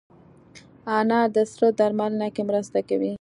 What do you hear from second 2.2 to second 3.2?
کې مرسته کوي.